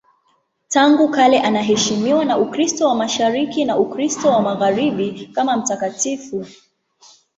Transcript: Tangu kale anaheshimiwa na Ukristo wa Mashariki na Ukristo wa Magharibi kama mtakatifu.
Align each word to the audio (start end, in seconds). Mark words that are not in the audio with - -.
Tangu 0.69 1.09
kale 1.09 1.41
anaheshimiwa 1.43 2.25
na 2.25 2.37
Ukristo 2.37 2.87
wa 2.87 2.95
Mashariki 2.95 3.65
na 3.65 3.77
Ukristo 3.77 4.29
wa 4.29 4.41
Magharibi 4.41 5.31
kama 5.35 5.57
mtakatifu. 5.57 6.45